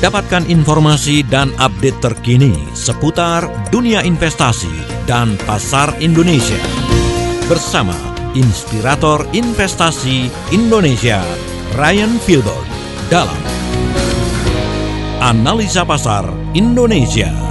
[0.00, 6.56] Dapatkan informasi dan update terkini seputar dunia investasi dan pasar Indonesia.
[7.44, 7.92] Bersama
[8.32, 11.20] Inspirator Investasi Indonesia,
[11.76, 12.64] Ryan Filbert
[13.12, 13.36] dalam
[15.20, 16.24] Analisa Pasar
[16.56, 17.49] Indonesia.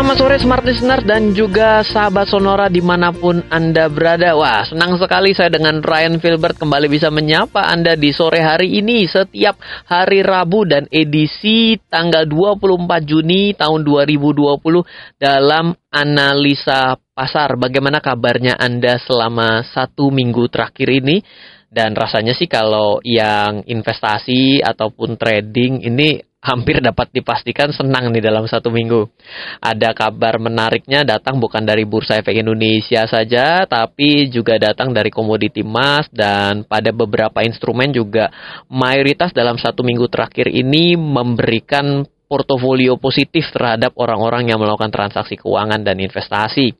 [0.00, 4.32] Selamat sore Smart Listener dan juga sahabat Sonora di mana pun Anda berada.
[4.32, 9.04] Wah, senang sekali saya dengan Ryan Filbert kembali bisa menyapa Anda di sore hari ini
[9.04, 17.60] setiap hari Rabu dan edisi tanggal 24 Juni tahun 2020 dalam analisa pasar.
[17.60, 21.20] Bagaimana kabarnya Anda selama satu minggu terakhir ini?
[21.68, 28.48] Dan rasanya sih kalau yang investasi ataupun trading ini hampir dapat dipastikan senang nih dalam
[28.48, 29.12] satu minggu.
[29.60, 35.60] Ada kabar menariknya datang bukan dari Bursa Efek Indonesia saja, tapi juga datang dari komoditi
[35.60, 38.32] emas dan pada beberapa instrumen juga
[38.72, 45.84] mayoritas dalam satu minggu terakhir ini memberikan portofolio positif terhadap orang-orang yang melakukan transaksi keuangan
[45.84, 46.72] dan investasi.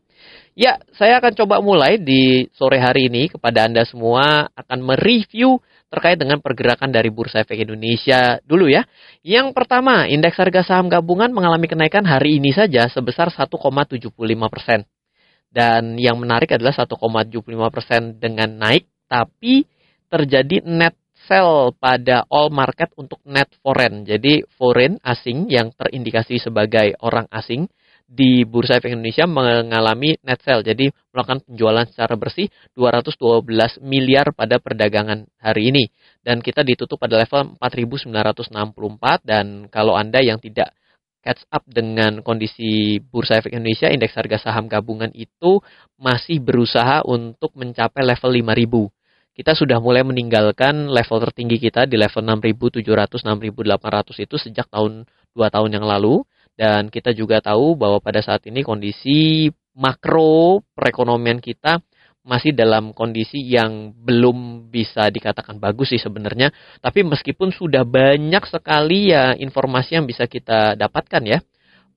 [0.59, 6.17] Ya, saya akan coba mulai di sore hari ini kepada Anda semua akan mereview terkait
[6.17, 8.87] dengan pergerakan dari Bursa Efek Indonesia dulu ya.
[9.27, 14.15] Yang pertama, indeks harga saham gabungan mengalami kenaikan hari ini saja sebesar 1,75
[14.47, 14.87] persen.
[15.51, 19.67] Dan yang menarik adalah 1,75 persen dengan naik, tapi
[20.07, 20.95] terjadi net
[21.27, 24.07] sell pada all market untuk net foreign.
[24.07, 27.67] Jadi foreign asing yang terindikasi sebagai orang asing
[28.11, 30.67] di Bursa Efek Indonesia mengalami net sell.
[30.67, 35.87] Jadi melakukan penjualan secara bersih 212 miliar pada perdagangan hari ini.
[36.19, 38.11] Dan kita ditutup pada level 4.964
[39.23, 40.75] dan kalau Anda yang tidak
[41.23, 45.63] catch up dengan kondisi Bursa Efek Indonesia, indeks harga saham gabungan itu
[45.95, 48.91] masih berusaha untuk mencapai level 5.000
[49.31, 52.83] kita sudah mulai meninggalkan level tertinggi kita di level 6.700
[53.25, 56.27] 6.800 itu sejak tahun 2 tahun yang lalu
[56.61, 61.81] dan kita juga tahu bahwa pada saat ini kondisi makro perekonomian kita
[62.21, 66.53] masih dalam kondisi yang belum bisa dikatakan bagus sih sebenarnya.
[66.85, 71.41] Tapi meskipun sudah banyak sekali ya informasi yang bisa kita dapatkan ya.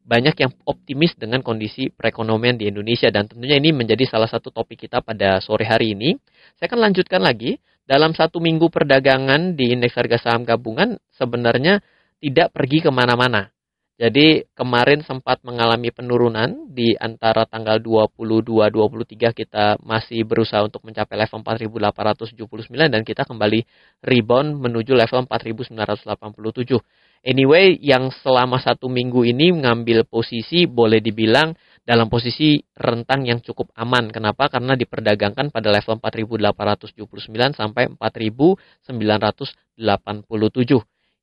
[0.03, 4.87] Banyak yang optimis dengan kondisi perekonomian di Indonesia dan tentunya ini menjadi salah satu topik
[4.87, 6.15] kita pada sore hari ini.
[6.55, 7.59] Saya akan lanjutkan lagi.
[7.83, 11.83] Dalam satu minggu perdagangan di indeks harga saham gabungan sebenarnya
[12.23, 13.51] tidak pergi ke mana-mana.
[13.93, 21.45] Jadi kemarin sempat mengalami penurunan di antara tanggal 22-23 kita masih berusaha untuk mencapai level
[21.45, 23.61] 4879 dan kita kembali
[24.01, 26.81] rebound menuju level 4987.
[27.21, 31.53] Anyway, yang selama satu minggu ini mengambil posisi boleh dibilang
[31.85, 34.09] dalam posisi rentang yang cukup aman.
[34.09, 34.49] Kenapa?
[34.49, 39.77] Karena diperdagangkan pada level 4879 sampai 4987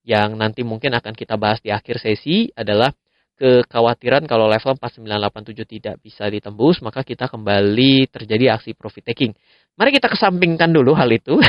[0.04, 2.92] yang nanti mungkin akan kita bahas di akhir sesi adalah
[3.40, 9.32] kekhawatiran kalau level 4987 tidak bisa ditembus, maka kita kembali terjadi aksi profit taking.
[9.80, 11.40] Mari kita kesampingkan dulu hal itu.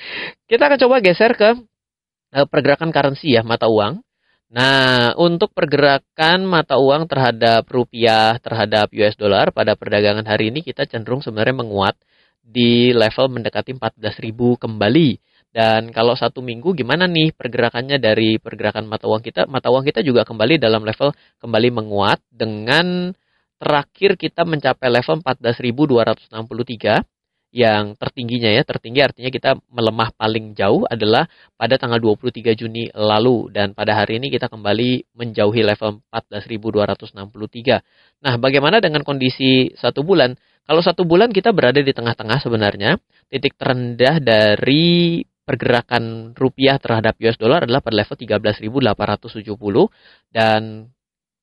[0.50, 1.58] kita akan coba geser ke
[2.38, 3.98] eh, pergerakan currency ya, mata uang.
[4.50, 10.90] Nah, untuk pergerakan mata uang terhadap rupiah terhadap US dollar pada perdagangan hari ini kita
[10.90, 11.94] cenderung sebenarnya menguat
[12.42, 15.08] di level mendekati 14.000 kembali.
[15.50, 19.50] Dan kalau satu minggu gimana nih pergerakannya dari pergerakan mata uang kita?
[19.50, 21.10] Mata uang kita juga kembali dalam level
[21.42, 23.10] kembali menguat dengan
[23.58, 27.02] terakhir kita mencapai level 14.263
[27.50, 31.26] yang tertingginya ya, tertinggi artinya kita melemah paling jauh adalah
[31.58, 38.22] pada tanggal 23 Juni lalu dan pada hari ini kita kembali menjauhi level 14.263.
[38.22, 40.38] Nah, bagaimana dengan kondisi satu bulan?
[40.62, 42.94] Kalau satu bulan kita berada di tengah-tengah sebenarnya,
[43.26, 49.50] titik terendah dari pergerakan rupiah terhadap US dollar adalah pada level 13.870
[50.30, 50.86] dan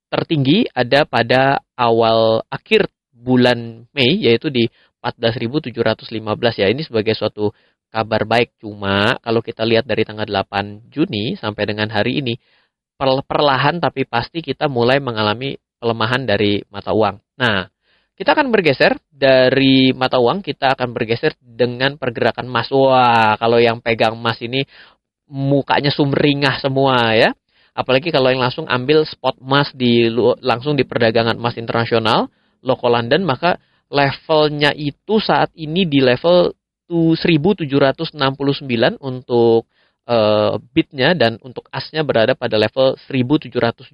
[0.07, 4.69] tertinggi ada pada awal akhir bulan Mei yaitu di
[5.03, 7.51] 14.715 ya ini sebagai suatu
[7.91, 12.35] kabar baik cuma kalau kita lihat dari tanggal 8 Juni sampai dengan hari ini
[12.97, 17.21] perlahan tapi pasti kita mulai mengalami pelemahan dari mata uang.
[17.37, 17.69] Nah,
[18.17, 22.65] kita akan bergeser dari mata uang, kita akan bergeser dengan pergerakan emas.
[22.73, 24.65] Wah, kalau yang pegang emas ini
[25.29, 27.29] mukanya sumringah semua ya.
[27.77, 30.09] Apalagi kalau yang langsung ambil spot emas di
[30.41, 32.25] langsung di perdagangan emas internasional,
[32.65, 33.61] local London, maka
[33.93, 36.57] levelnya itu saat ini di level
[36.89, 38.17] 1769
[38.97, 39.69] untuk
[40.07, 43.93] uh, bitnya dan untuk asnya berada pada level 1771.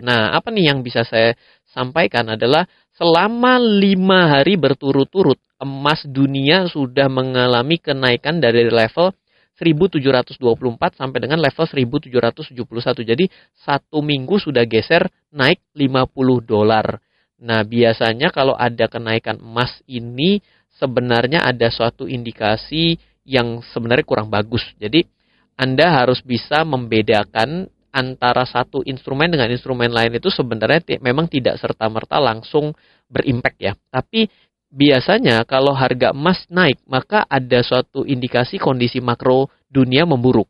[0.00, 1.36] Nah, apa nih yang bisa saya
[1.68, 2.64] sampaikan adalah
[2.96, 9.14] selama lima hari berturut-turut emas dunia sudah mengalami kenaikan dari level
[9.54, 10.42] 1724
[10.98, 12.56] sampai dengan level 1771.
[13.06, 16.98] Jadi satu minggu sudah geser naik 50 dolar.
[17.42, 20.42] Nah, biasanya kalau ada kenaikan emas ini
[20.78, 24.62] sebenarnya ada suatu indikasi yang sebenarnya kurang bagus.
[24.82, 25.06] Jadi,
[25.56, 32.16] Anda harus bisa membedakan antara satu instrumen dengan instrumen lain itu sebenarnya memang tidak serta-merta
[32.16, 32.72] langsung
[33.06, 33.76] berimpact ya.
[33.92, 34.26] Tapi
[34.72, 40.48] biasanya kalau harga emas naik, maka ada suatu indikasi kondisi makro dunia memburuk.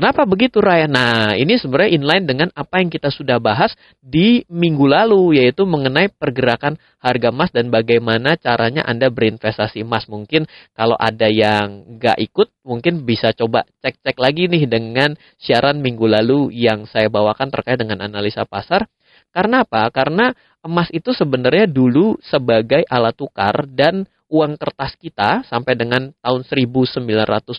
[0.00, 0.88] Kenapa begitu Raya?
[0.88, 6.08] Nah, ini sebenarnya inline dengan apa yang kita sudah bahas di minggu lalu, yaitu mengenai
[6.08, 10.08] pergerakan harga emas dan bagaimana caranya Anda berinvestasi emas.
[10.08, 16.08] Mungkin kalau ada yang nggak ikut, mungkin bisa coba cek-cek lagi nih dengan siaran minggu
[16.08, 18.88] lalu yang saya bawakan terkait dengan analisa pasar.
[19.36, 19.84] Karena apa?
[19.92, 20.32] Karena
[20.64, 27.52] emas itu sebenarnya dulu sebagai alat tukar dan uang kertas kita sampai dengan tahun 1970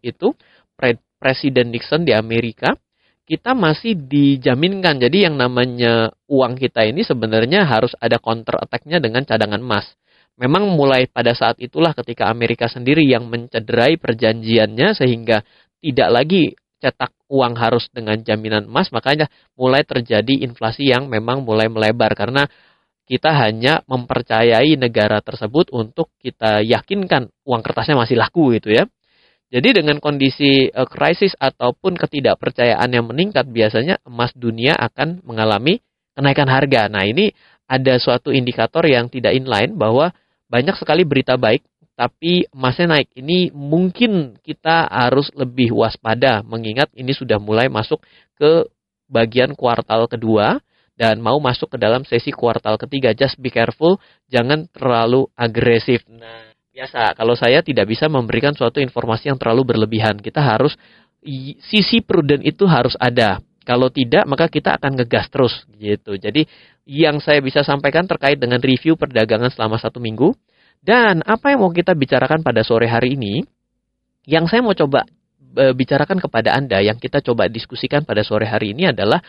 [0.00, 0.28] itu
[1.24, 2.76] Presiden Nixon di Amerika,
[3.24, 5.00] kita masih dijaminkan.
[5.00, 9.88] Jadi yang namanya uang kita ini sebenarnya harus ada counter attack-nya dengan cadangan emas.
[10.36, 15.40] Memang mulai pada saat itulah ketika Amerika sendiri yang mencederai perjanjiannya sehingga
[15.80, 16.52] tidak lagi
[16.84, 22.44] cetak uang harus dengan jaminan emas, makanya mulai terjadi inflasi yang memang mulai melebar karena
[23.08, 28.84] kita hanya mempercayai negara tersebut untuk kita yakinkan uang kertasnya masih laku gitu ya.
[29.54, 35.78] Jadi dengan kondisi uh, krisis ataupun ketidakpercayaan yang meningkat, biasanya emas dunia akan mengalami
[36.18, 36.90] kenaikan harga.
[36.90, 37.30] Nah ini
[37.70, 40.10] ada suatu indikator yang tidak inline bahwa
[40.50, 41.62] banyak sekali berita baik,
[41.94, 43.14] tapi emasnya naik.
[43.14, 48.02] Ini mungkin kita harus lebih waspada, mengingat ini sudah mulai masuk
[48.34, 48.66] ke
[49.06, 50.58] bagian kuartal kedua
[50.98, 53.14] dan mau masuk ke dalam sesi kuartal ketiga.
[53.14, 56.02] Just be careful, jangan terlalu agresif.
[56.10, 56.43] Nah,
[56.74, 60.18] biasa kalau saya tidak bisa memberikan suatu informasi yang terlalu berlebihan.
[60.18, 60.74] Kita harus
[61.62, 63.38] sisi prudent itu harus ada.
[63.64, 66.18] Kalau tidak maka kita akan ngegas terus gitu.
[66.18, 66.44] Jadi
[66.84, 70.34] yang saya bisa sampaikan terkait dengan review perdagangan selama satu minggu.
[70.84, 73.40] Dan apa yang mau kita bicarakan pada sore hari ini
[74.28, 75.08] yang saya mau coba
[75.56, 79.24] e, bicarakan kepada anda yang kita coba diskusikan pada sore hari ini adalah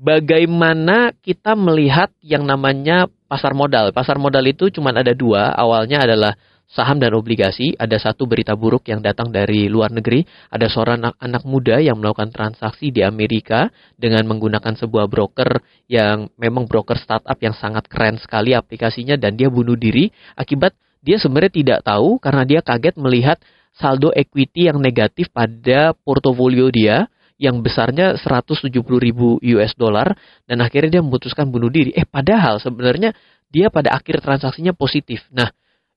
[0.00, 3.92] bagaimana kita melihat yang namanya pasar modal.
[3.92, 6.32] Pasar modal itu cuma ada dua, awalnya adalah
[6.70, 10.22] saham dan obligasi, ada satu berita buruk yang datang dari luar negeri,
[10.54, 15.58] ada seorang anak, anak muda yang melakukan transaksi di Amerika dengan menggunakan sebuah broker
[15.90, 20.06] yang memang broker startup yang sangat keren sekali aplikasinya dan dia bunuh diri
[20.38, 23.40] akibat dia sebenarnya tidak tahu karena dia kaget melihat
[23.74, 27.08] saldo equity yang negatif pada portofolio dia
[27.40, 28.68] yang besarnya 170
[29.00, 30.12] ribu US dollar
[30.44, 31.88] dan akhirnya dia memutuskan bunuh diri.
[31.96, 33.16] Eh padahal sebenarnya
[33.48, 35.24] dia pada akhir transaksinya positif.
[35.32, 35.48] Nah,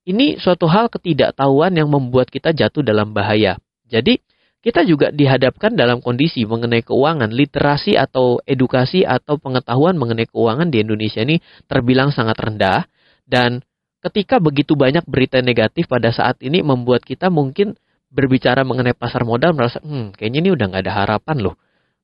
[0.03, 3.55] ini suatu hal ketidaktahuan yang membuat kita jatuh dalam bahaya.
[3.87, 4.19] Jadi,
[4.63, 10.79] kita juga dihadapkan dalam kondisi mengenai keuangan, literasi atau edukasi atau pengetahuan mengenai keuangan di
[10.79, 12.87] Indonesia ini terbilang sangat rendah
[13.27, 13.59] dan
[13.99, 17.75] ketika begitu banyak berita negatif pada saat ini membuat kita mungkin
[18.07, 21.55] berbicara mengenai pasar modal merasa, hmm, kayaknya ini udah nggak ada harapan loh.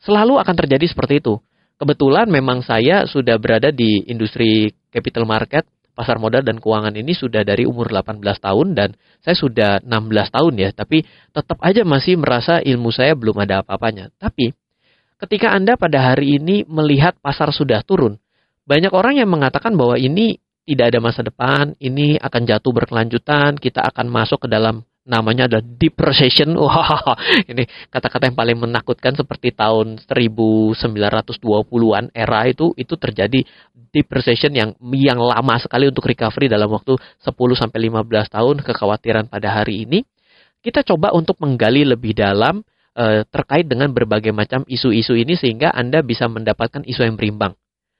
[0.03, 1.39] Selalu akan terjadi seperti itu.
[1.79, 5.63] Kebetulan memang saya sudah berada di industri capital market
[5.99, 10.53] pasar modal dan keuangan ini sudah dari umur 18 tahun dan saya sudah 16 tahun
[10.55, 11.03] ya, tapi
[11.35, 14.07] tetap aja masih merasa ilmu saya belum ada apa-apanya.
[14.15, 14.55] Tapi
[15.19, 18.15] ketika Anda pada hari ini melihat pasar sudah turun,
[18.63, 23.83] banyak orang yang mengatakan bahwa ini tidak ada masa depan, ini akan jatuh berkelanjutan, kita
[23.83, 26.53] akan masuk ke dalam namanya ada deep recession.
[26.61, 27.17] Wah,
[27.49, 33.41] ini kata-kata yang paling menakutkan seperti tahun 1920-an era itu itu terjadi
[33.89, 36.93] deep recession yang yang lama sekali untuk recovery dalam waktu
[37.25, 40.05] 10 sampai 15 tahun kekhawatiran pada hari ini.
[40.61, 42.61] Kita coba untuk menggali lebih dalam
[42.93, 47.57] eh, terkait dengan berbagai macam isu-isu ini sehingga Anda bisa mendapatkan isu yang berimbang.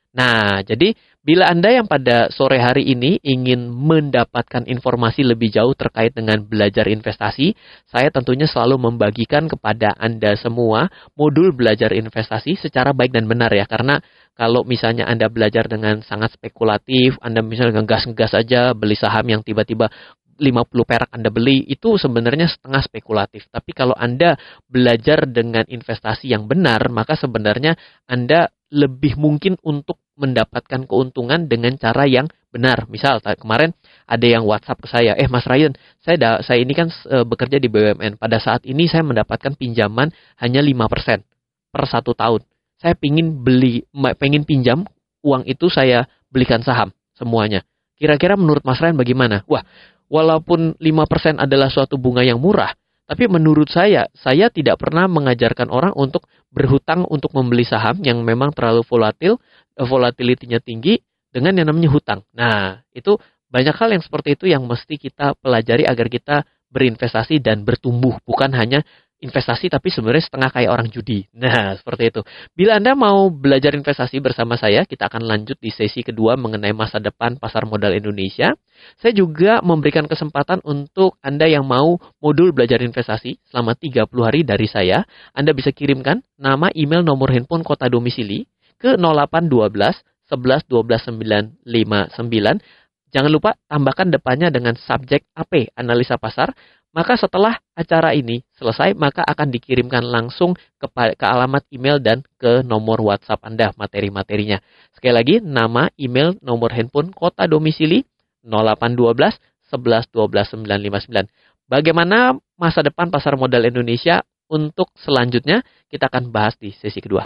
[0.10, 6.18] Nah, jadi bila Anda yang pada sore hari ini ingin mendapatkan informasi lebih jauh terkait
[6.18, 7.54] dengan belajar investasi,
[7.86, 13.70] saya tentunya selalu membagikan kepada Anda semua modul belajar investasi secara baik dan benar ya.
[13.70, 14.01] Karena
[14.34, 19.94] kalau misalnya Anda belajar dengan sangat spekulatif, Anda misalnya ngegas-ngegas aja beli saham yang tiba-tiba
[20.39, 23.46] 50 perak Anda beli itu sebenarnya setengah spekulatif.
[23.51, 27.75] Tapi kalau Anda belajar dengan investasi yang benar, maka sebenarnya
[28.08, 32.86] Anda lebih mungkin untuk mendapatkan keuntungan dengan cara yang benar.
[32.90, 33.74] Misal kemarin
[34.06, 37.70] ada yang WhatsApp ke saya, "Eh Mas Ryan, saya saya ini kan e, bekerja di
[37.70, 38.18] BUMN.
[38.18, 41.26] Pada saat ini saya mendapatkan pinjaman hanya 5%
[41.70, 42.46] per satu tahun.
[42.80, 43.86] Saya pingin beli
[44.18, 44.86] pengen pinjam
[45.26, 47.66] uang itu saya belikan saham semuanya.
[48.00, 49.66] Kira-kira menurut Mas Ryan bagaimana?" Wah,
[50.10, 52.74] walaupun 5% adalah suatu bunga yang murah,
[53.10, 58.54] Tapi menurut saya, saya tidak pernah mengajarkan orang untuk berhutang untuk membeli saham yang memang
[58.54, 59.42] terlalu volatil,
[59.74, 61.01] eh, volatilitinya tinggi
[61.34, 62.22] dengan yang namanya hutang.
[62.38, 63.18] Nah, itu
[63.50, 68.54] banyak hal yang seperti itu yang mesti kita pelajari agar kita berinvestasi dan bertumbuh, bukan
[68.54, 68.86] hanya
[69.20, 71.28] investasi tapi sebenarnya setengah kayak orang judi.
[71.36, 72.22] Nah, seperti itu.
[72.56, 76.98] Bila Anda mau belajar investasi bersama saya, kita akan lanjut di sesi kedua mengenai masa
[77.04, 78.56] depan pasar modal Indonesia.
[78.96, 84.68] Saya juga memberikan kesempatan untuk Anda yang mau modul belajar investasi selama 30 hari dari
[84.72, 85.04] saya.
[85.36, 88.48] Anda bisa kirimkan nama, email, nomor handphone, kota domisili
[88.80, 92.62] ke 0812 11 12 959.
[93.10, 96.54] Jangan lupa tambahkan depannya dengan subjek AP, analisa pasar.
[96.89, 102.66] Maka setelah acara ini selesai, maka akan dikirimkan langsung ke, ke alamat email dan ke
[102.66, 104.58] nomor WhatsApp Anda materi-materinya.
[104.98, 108.01] Sekali lagi, nama, email, nomor handphone, kota domisili
[108.42, 109.38] 0812
[109.70, 111.30] 11 12 959.
[111.70, 115.62] Bagaimana masa depan pasar modal Indonesia untuk selanjutnya
[115.94, 117.22] kita akan bahas di sesi kedua.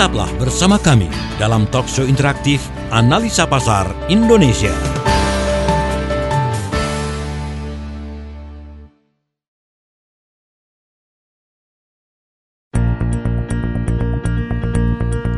[0.00, 4.72] Tetaplah bersama kami dalam talk show interaktif Analisa Pasar Indonesia.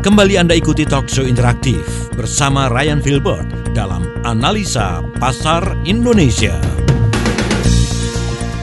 [0.07, 1.83] Kembali Anda ikuti talk show interaktif
[2.14, 6.54] bersama Ryan Filbert dalam Analisa Pasar Indonesia.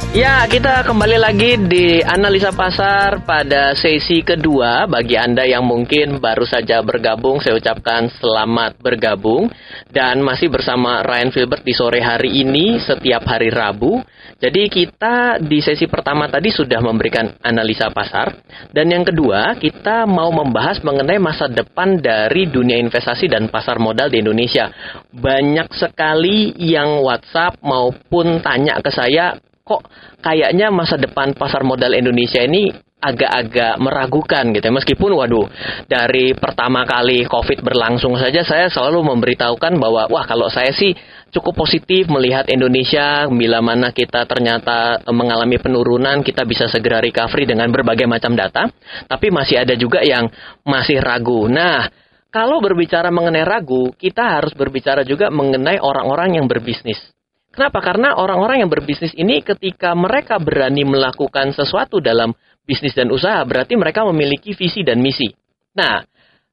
[0.10, 4.90] Ya, kita kembali lagi di analisa pasar pada sesi kedua.
[4.90, 9.54] Bagi Anda yang mungkin baru saja bergabung, saya ucapkan selamat bergabung.
[9.86, 14.02] Dan masih bersama Ryan Filbert di sore hari ini, setiap hari Rabu.
[14.42, 18.34] Jadi kita di sesi pertama tadi sudah memberikan analisa pasar.
[18.74, 24.10] Dan yang kedua, kita mau membahas mengenai masa depan dari dunia investasi dan pasar modal
[24.10, 24.74] di Indonesia.
[25.14, 29.38] Banyak sekali yang WhatsApp maupun tanya ke saya,
[29.70, 29.86] kok
[30.26, 34.74] kayaknya masa depan pasar modal Indonesia ini agak-agak meragukan gitu ya.
[34.76, 35.48] Meskipun waduh
[35.88, 40.92] dari pertama kali Covid berlangsung saja saya selalu memberitahukan bahwa wah kalau saya sih
[41.32, 47.72] cukup positif melihat Indonesia bila mana kita ternyata mengalami penurunan kita bisa segera recovery dengan
[47.72, 48.68] berbagai macam data.
[49.08, 50.28] Tapi masih ada juga yang
[50.68, 51.48] masih ragu.
[51.48, 51.88] Nah,
[52.30, 57.00] kalau berbicara mengenai ragu, kita harus berbicara juga mengenai orang-orang yang berbisnis.
[57.50, 57.82] Kenapa?
[57.82, 62.32] Karena orang-orang yang berbisnis ini ketika mereka berani melakukan sesuatu dalam
[62.64, 65.34] bisnis dan usaha, berarti mereka memiliki visi dan misi.
[65.74, 66.06] Nah,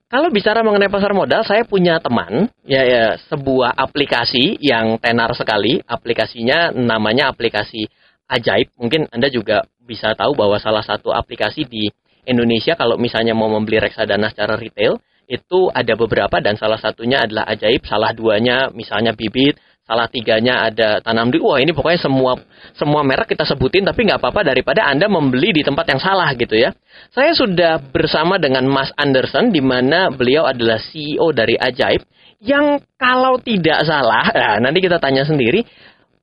[0.07, 5.83] kalau bicara mengenai pasar modal, saya punya teman, ya, ya sebuah aplikasi yang tenar sekali.
[5.85, 7.91] Aplikasinya namanya aplikasi
[8.31, 8.73] ajaib.
[8.79, 11.91] Mungkin Anda juga bisa tahu bahwa salah satu aplikasi di
[12.27, 17.47] Indonesia kalau misalnya mau membeli reksadana secara retail, itu ada beberapa dan salah satunya adalah
[17.51, 22.35] ajaib, salah duanya misalnya bibit, salah tiganya ada tanam di wah ini pokoknya semua
[22.75, 26.59] semua merek kita sebutin tapi nggak apa-apa daripada anda membeli di tempat yang salah gitu
[26.59, 26.75] ya
[27.15, 32.03] saya sudah bersama dengan Mas Anderson di mana beliau adalah CEO dari Ajaib
[32.43, 35.63] yang kalau tidak salah nah nanti kita tanya sendiri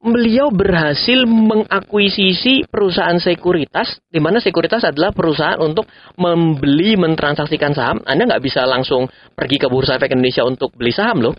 [0.03, 5.87] beliau berhasil mengakuisisi perusahaan sekuritas, di mana sekuritas adalah perusahaan untuk
[6.19, 8.03] membeli, mentransaksikan saham.
[8.03, 11.33] Anda nggak bisa langsung pergi ke Bursa Efek Indonesia untuk beli saham loh.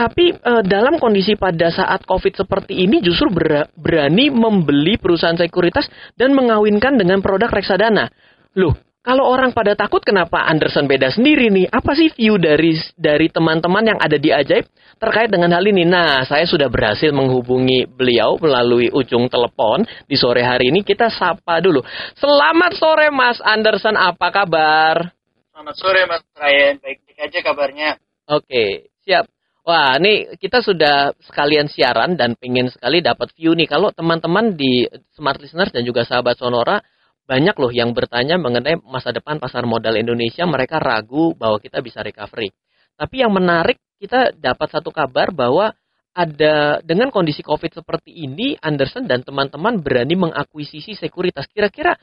[0.00, 3.28] Tapi e, dalam kondisi pada saat COVID seperti ini justru
[3.76, 5.84] berani membeli perusahaan sekuritas
[6.16, 8.08] dan mengawinkan dengan produk reksadana.
[8.56, 8.72] Loh,
[9.04, 11.68] kalau orang pada takut kenapa Anderson beda sendiri nih?
[11.68, 15.84] Apa sih view dari dari teman-teman yang ada di Ajaib terkait dengan hal ini?
[15.84, 20.80] Nah, saya sudah berhasil menghubungi beliau melalui ujung telepon di sore hari ini.
[20.80, 21.84] Kita sapa dulu.
[22.16, 25.12] Selamat sore Mas Anderson, apa kabar?
[25.52, 27.90] Selamat sore Mas Ryan, baik-baik aja kabarnya.
[28.32, 29.28] Oke, siap.
[29.70, 33.70] Wah, ini kita sudah sekalian siaran dan pengen sekali dapat view nih.
[33.70, 34.82] Kalau teman-teman di
[35.14, 36.82] Smart Listeners dan juga sahabat Sonora,
[37.22, 40.42] banyak loh yang bertanya mengenai masa depan pasar modal Indonesia.
[40.42, 42.50] Mereka ragu bahwa kita bisa recovery.
[42.98, 45.70] Tapi yang menarik, kita dapat satu kabar bahwa
[46.18, 51.46] ada dengan kondisi COVID seperti ini, Anderson dan teman-teman berani mengakuisisi sekuritas.
[51.46, 51.94] Kira-kira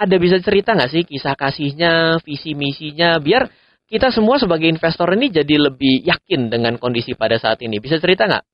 [0.00, 3.44] ada bisa cerita nggak sih kisah kasihnya, visi misinya, biar
[3.90, 7.82] kita semua sebagai investor ini jadi lebih yakin dengan kondisi pada saat ini.
[7.82, 8.44] Bisa cerita nggak?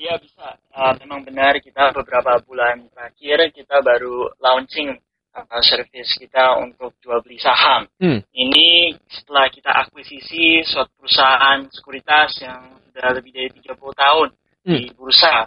[0.00, 0.56] Iya bisa.
[0.72, 4.96] Uh, memang benar kita beberapa bulan terakhir kita baru launching
[5.36, 7.84] uh, service kita untuk jual beli saham.
[8.00, 8.24] Hmm.
[8.32, 14.28] Ini setelah kita akuisisi suatu perusahaan sekuritas yang sudah lebih dari 30 tahun
[14.64, 14.76] hmm.
[14.80, 15.44] di bursa.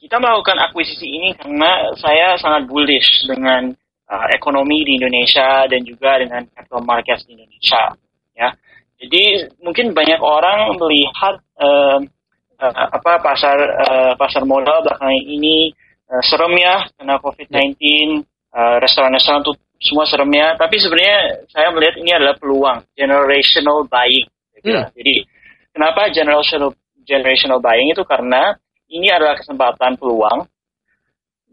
[0.00, 3.72] Kita melakukan akuisisi ini karena saya sangat bullish dengan
[4.08, 7.96] uh, ekonomi di Indonesia dan juga dengan capital markets di Indonesia
[8.34, 8.54] ya.
[8.98, 11.98] Jadi mungkin banyak orang melihat uh,
[12.58, 15.74] uh, apa pasar uh, pasar modal belakangan ini
[16.08, 17.74] uh, serem ya kena COVID-19,
[18.54, 20.54] uh, restoran-restoran tuh semua serem ya.
[20.54, 24.26] Tapi sebenarnya saya melihat ini adalah peluang generational buying.
[24.64, 24.88] Hmm.
[24.96, 25.14] Jadi
[25.74, 26.72] kenapa generational
[27.04, 28.56] generational buying itu karena
[28.88, 30.48] ini adalah kesempatan peluang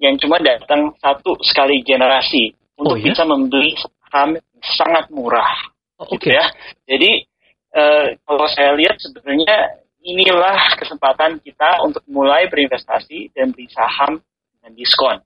[0.02, 3.14] yang cuma datang satu sekali generasi untuk oh, iya?
[3.14, 5.70] bisa membeli saham sangat murah.
[6.02, 6.50] Oh, gitu ya.
[6.90, 7.30] Jadi
[7.78, 14.18] uh, kalau saya lihat sebenarnya inilah kesempatan kita untuk mulai berinvestasi dan beli saham
[14.58, 15.18] dengan diskon.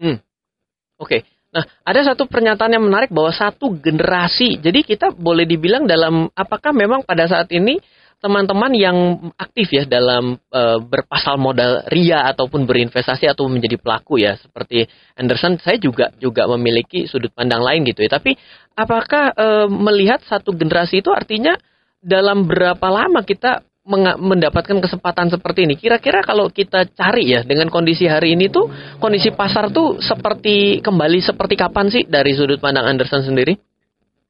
[0.00, 0.18] Hmm.
[0.96, 1.20] Oke.
[1.20, 1.20] Okay.
[1.52, 4.56] Nah, ada satu pernyataan yang menarik bahwa satu generasi.
[4.56, 7.76] Jadi kita boleh dibilang dalam apakah memang pada saat ini
[8.22, 8.98] teman-teman yang
[9.34, 14.86] aktif ya dalam e, berpasal modal ria ataupun berinvestasi atau menjadi pelaku ya seperti
[15.18, 18.38] Anderson saya juga juga memiliki sudut pandang lain gitu ya tapi
[18.78, 21.58] apakah e, melihat satu generasi itu artinya
[21.98, 23.66] dalam berapa lama kita
[24.22, 25.74] mendapatkan kesempatan seperti ini.
[25.74, 28.70] Kira-kira kalau kita cari ya dengan kondisi hari ini tuh
[29.02, 33.71] kondisi pasar tuh seperti kembali seperti kapan sih dari sudut pandang Anderson sendiri?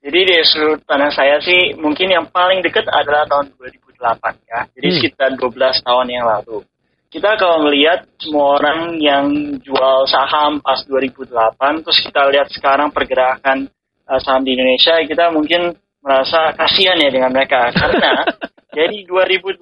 [0.03, 4.67] Jadi dari sudut pandang saya sih mungkin yang paling dekat adalah tahun 2008 ya.
[4.75, 4.97] Jadi hmm.
[4.99, 6.67] sekitar 12 tahun yang lalu.
[7.13, 9.31] Kita kalau melihat semua orang yang
[9.63, 13.69] jual saham pas 2008 terus kita lihat sekarang pergerakan
[14.09, 18.27] uh, saham di Indonesia kita mungkin merasa kasihan ya dengan mereka karena
[18.73, 19.61] dari 2008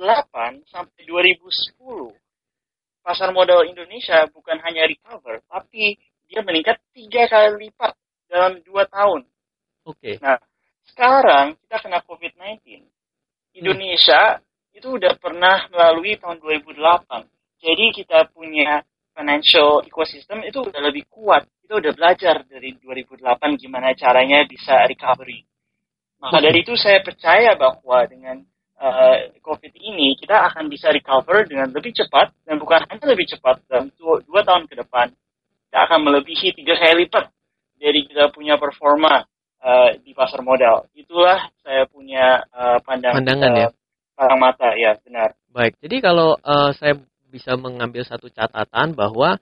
[0.71, 5.99] sampai 2010 pasar modal Indonesia bukan hanya recover tapi
[6.31, 7.99] dia meningkat tiga kali lipat
[8.31, 9.27] dalam dua tahun.
[9.91, 9.99] Oke.
[9.99, 10.15] Okay.
[10.23, 10.39] Nah
[10.91, 12.83] sekarang kita kena COVID-19
[13.55, 14.79] Indonesia hmm.
[14.79, 18.83] itu udah pernah melalui tahun 2008 jadi kita punya
[19.15, 23.23] financial ecosystem itu udah lebih kuat kita udah belajar dari 2008
[23.63, 25.47] gimana caranya bisa recovery
[26.21, 28.37] maka dari itu saya percaya bahwa dengan
[28.77, 33.63] uh, COVID ini kita akan bisa recover dengan lebih cepat dan bukan hanya lebih cepat
[33.71, 35.09] dalam dua, dua tahun ke depan
[35.71, 37.31] kita akan melebihi tiga kali lipat
[37.81, 39.25] dari kita punya performa
[39.63, 40.89] uh, di pasar modal.
[40.97, 43.69] Itulah saya punya uh, pandang, pandangan uh, ya.
[44.17, 45.33] Pasang mata ya benar.
[45.51, 46.99] Baik, jadi kalau uh, saya
[47.31, 49.39] bisa mengambil satu catatan bahwa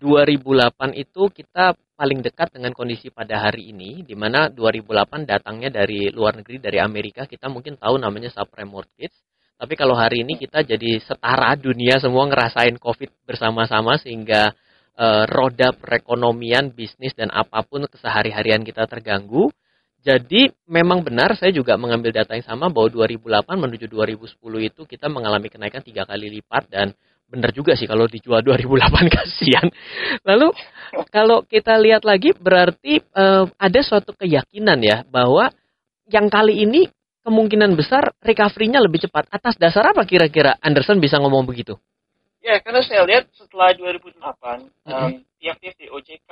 [0.00, 6.12] 2008 itu kita paling dekat dengan kondisi pada hari ini, di mana 2008 datangnya dari
[6.12, 9.16] luar negeri, dari Amerika, kita mungkin tahu namanya subprime mortgage.
[9.56, 14.52] Tapi kalau hari ini kita jadi setara dunia semua ngerasain COVID bersama-sama sehingga
[14.96, 19.52] e, roda perekonomian, bisnis dan apa pun kesehari-harian kita terganggu.
[20.00, 24.38] Jadi memang benar saya juga mengambil data yang sama bahwa 2008 menuju 2010
[24.70, 26.94] itu kita mengalami kenaikan tiga kali lipat dan
[27.26, 28.86] benar juga sih kalau dijual 2008
[29.18, 29.66] kasihan.
[30.22, 30.54] Lalu
[31.10, 35.50] kalau kita lihat lagi berarti uh, ada suatu keyakinan ya bahwa
[36.06, 36.86] yang kali ini
[37.26, 39.26] kemungkinan besar recovery-nya lebih cepat.
[39.34, 41.74] Atas dasar apa kira-kira Anderson bisa ngomong begitu?
[42.46, 44.86] Ya, karena saya lihat setelah 2008, mm-hmm.
[44.86, 46.30] um, pihak-pihak di OJK,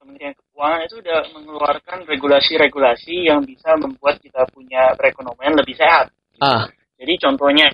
[0.00, 6.08] Kementerian Keuangan itu sudah mengeluarkan regulasi-regulasi yang bisa membuat kita punya perekonomian lebih sehat.
[6.40, 6.64] Ah.
[6.96, 7.68] Jadi contohnya,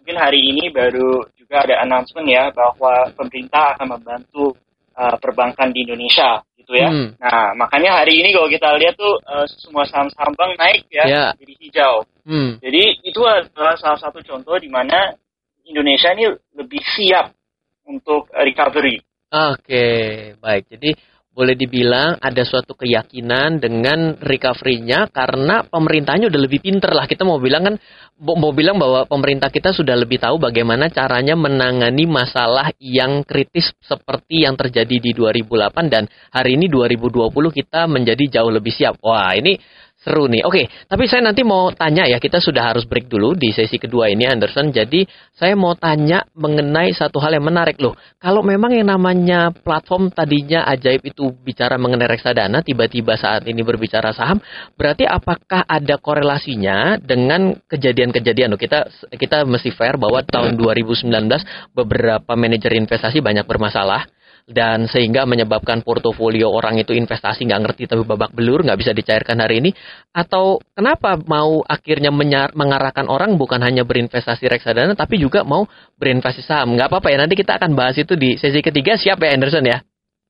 [0.00, 4.56] mungkin hari ini baru juga ada announcement ya bahwa pemerintah akan membantu
[4.96, 6.88] uh, perbankan di Indonesia gitu ya.
[6.88, 7.20] Hmm.
[7.20, 11.30] Nah, makanya hari ini kalau kita lihat tuh uh, semua saham-saham bank naik ya, yeah.
[11.36, 11.94] jadi hijau.
[12.24, 12.56] Hmm.
[12.64, 15.12] Jadi itu adalah salah satu contoh di mana
[15.66, 17.34] Indonesia ini lebih siap
[17.86, 19.02] untuk recovery.
[19.26, 20.06] Oke, okay.
[20.38, 20.70] baik.
[20.70, 20.90] Jadi
[21.36, 27.04] boleh dibilang ada suatu keyakinan dengan recovery-nya karena pemerintahnya udah lebih pinter lah.
[27.04, 27.74] Kita mau bilang kan
[28.24, 34.48] mau bilang bahwa pemerintah kita sudah lebih tahu bagaimana caranya menangani masalah yang kritis seperti
[34.48, 38.96] yang terjadi di 2008 dan hari ini 2020 kita menjadi jauh lebih siap.
[39.04, 39.60] Wah, ini
[40.06, 40.46] Nih.
[40.46, 44.06] Oke, tapi saya nanti mau tanya ya, kita sudah harus break dulu di sesi kedua
[44.06, 44.70] ini Anderson.
[44.70, 45.02] Jadi
[45.34, 47.98] saya mau tanya mengenai satu hal yang menarik loh.
[48.22, 54.14] Kalau memang yang namanya platform tadinya ajaib itu bicara mengenai reksadana, tiba-tiba saat ini berbicara
[54.14, 54.38] saham,
[54.78, 58.60] berarti apakah ada korelasinya dengan kejadian-kejadian loh?
[58.62, 61.10] Kita kita mesti fair bahwa tahun 2019
[61.74, 64.06] beberapa manajer investasi banyak bermasalah
[64.46, 69.42] dan sehingga menyebabkan portofolio orang itu investasi nggak ngerti tapi babak belur nggak bisa dicairkan
[69.42, 69.70] hari ini
[70.14, 72.14] atau kenapa mau akhirnya
[72.54, 75.66] mengarahkan orang bukan hanya berinvestasi reksadana tapi juga mau
[75.98, 79.34] berinvestasi saham nggak apa-apa ya nanti kita akan bahas itu di sesi ketiga siap ya
[79.34, 79.82] Anderson ya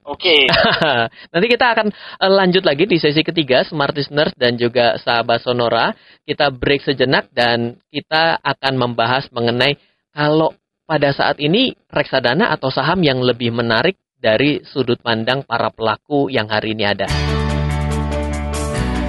[0.07, 0.46] Oke.
[0.46, 0.46] Okay.
[1.35, 5.90] Nanti kita akan eh, lanjut lagi di sesi ketiga Smart Listeners dan juga sahabat Sonora.
[6.22, 9.74] Kita break sejenak dan kita akan membahas mengenai
[10.14, 10.55] kalau
[10.87, 16.51] pada saat ini reksadana atau saham yang lebih menarik dari sudut pandang para pelaku yang
[16.51, 17.07] hari ini ada.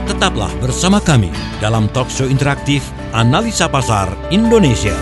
[0.05, 2.85] Tetaplah bersama kami dalam talkshow interaktif
[3.17, 4.93] Analisa Pasar Indonesia.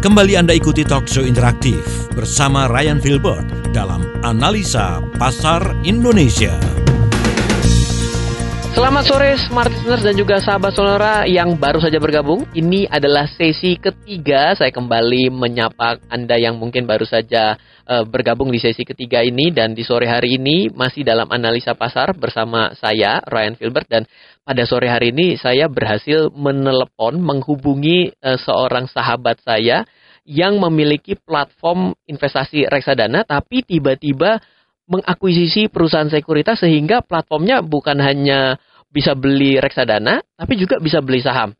[0.00, 3.44] Kembali Anda ikuti talkshow interaktif bersama Ryan Filbert
[3.76, 6.56] dalam Analisa Pasar Indonesia.
[8.70, 12.46] Selamat sore Smart Listeners dan juga sahabat Sonora yang baru saja bergabung.
[12.54, 14.54] Ini adalah sesi ketiga.
[14.54, 17.58] Saya kembali menyapa Anda yang mungkin baru saja
[17.90, 22.14] uh, bergabung di sesi ketiga ini dan di sore hari ini masih dalam analisa pasar
[22.14, 24.06] bersama saya Ryan Filbert dan
[24.46, 29.82] pada sore hari ini saya berhasil menelepon menghubungi uh, seorang sahabat saya
[30.22, 34.38] yang memiliki platform investasi reksadana tapi tiba-tiba
[34.90, 38.58] mengakuisisi perusahaan sekuritas sehingga platformnya bukan hanya
[38.90, 41.54] bisa beli reksadana, tapi juga bisa beli saham.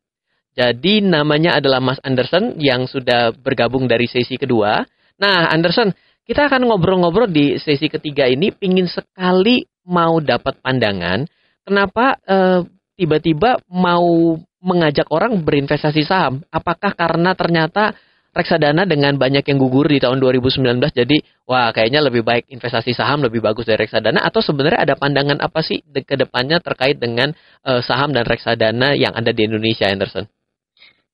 [0.50, 4.82] Jadi namanya adalah Mas Anderson yang sudah bergabung dari sesi kedua.
[5.22, 5.94] Nah, Anderson,
[6.26, 11.22] kita akan ngobrol-ngobrol di sesi ketiga ini pingin sekali mau dapat pandangan
[11.62, 12.60] kenapa eh,
[12.98, 16.44] tiba-tiba mau mengajak orang berinvestasi saham.
[16.52, 17.96] Apakah karena ternyata
[18.30, 20.62] reksadana dengan banyak yang gugur di tahun 2019
[20.94, 21.16] jadi
[21.50, 25.60] wah kayaknya lebih baik investasi saham lebih bagus dari reksadana atau sebenarnya ada pandangan apa
[25.66, 27.34] sih ke depannya terkait dengan
[27.66, 30.30] uh, saham dan reksadana yang ada di Indonesia Anderson?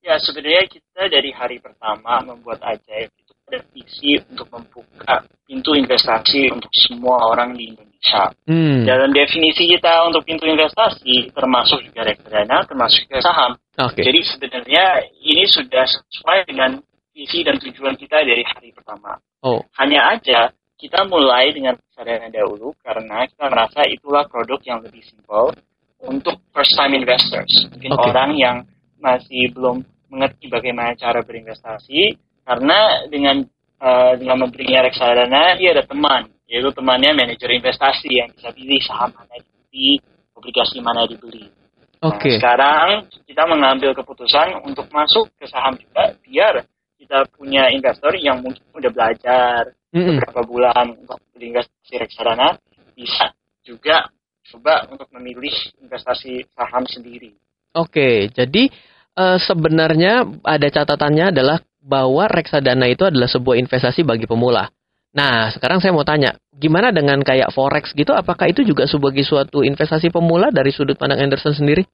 [0.06, 6.50] Ya sebenarnya kita dari hari pertama membuat ajaib itu ada visi untuk membuka pintu investasi
[6.54, 8.30] untuk semua orang di Indonesia.
[8.46, 8.86] Hmm.
[8.86, 13.58] Dalam definisi kita untuk pintu investasi termasuk juga reksadana, termasuk juga saham.
[13.74, 14.06] Okay.
[14.06, 14.84] Jadi sebenarnya
[15.26, 16.78] ini sudah sesuai dengan
[17.16, 19.16] visi dan tujuan kita dari hari pertama.
[19.40, 19.64] Oh.
[19.80, 25.56] Hanya aja kita mulai dengan kesadaran dahulu karena kita merasa itulah produk yang lebih simpel
[26.04, 27.48] untuk first time investors.
[27.72, 28.04] Mungkin okay.
[28.12, 28.56] orang yang
[29.00, 29.80] masih belum
[30.12, 33.40] mengerti bagaimana cara berinvestasi karena dengan
[33.80, 39.10] uh, dengan memberinya reksadana dia ada teman yaitu temannya manajer investasi yang bisa pilih saham
[39.16, 39.98] mana dibeli,
[40.36, 41.50] obligasi mana dibeli.
[42.04, 42.22] Oke.
[42.22, 42.30] Okay.
[42.30, 42.88] Nah, sekarang
[43.26, 46.62] kita mengambil keputusan untuk masuk ke saham juga biar
[46.96, 50.16] kita punya investor yang mungkin udah belajar mm-hmm.
[50.16, 52.56] beberapa bulan untuk berinvestasi reksadana
[52.96, 54.08] bisa juga
[54.46, 57.34] coba untuk memilih investasi saham sendiri.
[57.76, 58.72] Oke, jadi
[59.18, 64.70] uh, sebenarnya ada catatannya adalah bahwa reksadana itu adalah sebuah investasi bagi pemula.
[65.16, 68.12] Nah, sekarang saya mau tanya, gimana dengan kayak forex gitu?
[68.12, 71.88] Apakah itu juga sebagai suatu investasi pemula dari sudut pandang Anderson sendiri?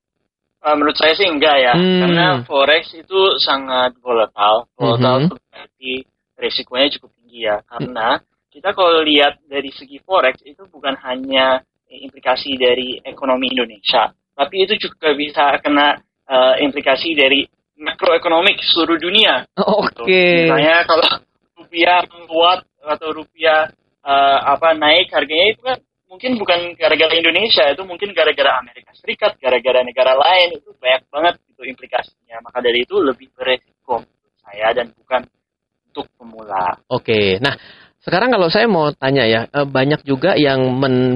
[0.63, 2.01] Uh, menurut saya sih enggak ya, hmm.
[2.07, 4.71] karena forex itu sangat volatile.
[4.79, 5.35] Volatile hmm.
[5.51, 5.93] berarti
[6.39, 12.55] resikonya cukup tinggi ya, karena kita kalau lihat dari segi forex itu bukan hanya implikasi
[12.55, 15.99] dari ekonomi Indonesia, tapi itu juga bisa kena
[16.31, 17.43] uh, implikasi dari
[17.83, 19.43] makroekonomik seluruh dunia.
[19.59, 20.07] Oke.
[20.07, 20.47] Okay.
[20.47, 21.09] Misalnya kalau
[21.59, 23.67] rupiah menguat atau rupiah
[24.07, 25.79] uh, apa naik harganya itu kan
[26.13, 31.35] mungkin bukan gara-gara Indonesia itu mungkin gara-gara Amerika Serikat gara-gara negara lain itu banyak banget
[31.49, 34.05] itu implikasinya maka dari itu lebih beresiko
[34.45, 35.25] saya dan bukan
[35.89, 37.57] untuk pemula oke nah
[38.03, 40.59] sekarang kalau saya mau tanya ya, eh, banyak juga yang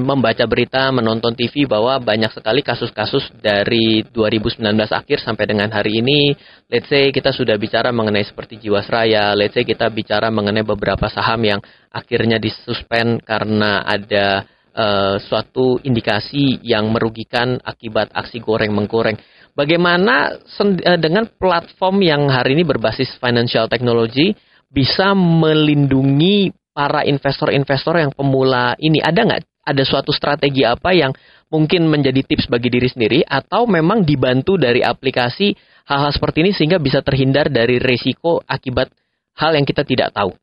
[0.06, 6.38] membaca berita, menonton TV bahwa banyak sekali kasus-kasus dari 2019 akhir sampai dengan hari ini.
[6.70, 11.42] Let's say kita sudah bicara mengenai seperti Jiwasraya, let's say kita bicara mengenai beberapa saham
[11.42, 11.58] yang
[11.90, 19.16] akhirnya disuspend karena ada uh, suatu indikasi yang merugikan akibat aksi goreng menggoreng.
[19.56, 24.36] Bagaimana uh, dengan platform yang hari ini berbasis financial technology
[24.68, 29.00] bisa melindungi para investor-investor yang pemula ini?
[29.00, 31.10] Ada nggak ada suatu strategi apa yang
[31.50, 35.56] mungkin menjadi tips bagi diri sendiri atau memang dibantu dari aplikasi
[35.88, 38.92] hal-hal seperti ini sehingga bisa terhindar dari risiko akibat
[39.40, 40.36] hal yang kita tidak tahu?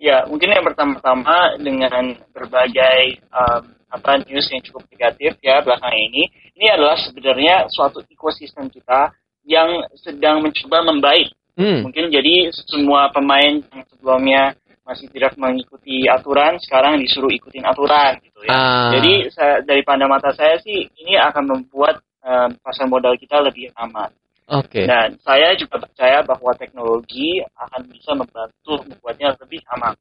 [0.00, 6.32] Ya, mungkin yang pertama-tama dengan berbagai um, apa news yang cukup negatif ya belakang ini,
[6.56, 9.12] ini adalah sebenarnya suatu ekosistem kita
[9.44, 11.36] yang sedang mencoba membaik.
[11.52, 11.84] Hmm.
[11.84, 14.56] Mungkin jadi semua pemain yang sebelumnya
[14.88, 18.56] masih tidak mengikuti aturan, sekarang disuruh ikutin aturan gitu ya.
[18.56, 18.90] Ah.
[18.96, 23.68] Jadi saya, dari pandang mata saya sih ini akan membuat um, pasar modal kita lebih
[23.76, 24.08] aman.
[24.50, 24.82] Oke.
[24.82, 24.84] Okay.
[24.90, 29.94] Dan saya juga percaya bahwa teknologi akan bisa membantu membuatnya lebih aman.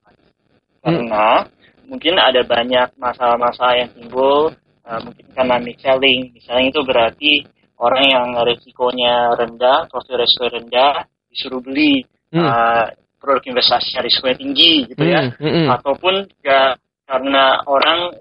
[0.81, 1.85] Karena hmm.
[1.85, 4.49] mungkin ada banyak masalah-masalah yang timbul,
[4.89, 6.33] uh, mungkin karena mis-selling.
[6.33, 7.33] Misalnya itu berarti
[7.77, 12.01] orang yang resikonya rendah, profil resiko rendah, disuruh beli
[12.33, 12.41] hmm.
[12.41, 12.89] uh,
[13.21, 15.21] produk investasi yang risikonya tinggi gitu ya.
[15.37, 15.45] Hmm.
[15.45, 15.67] Hmm.
[15.77, 16.73] Ataupun juga
[17.05, 18.17] karena orang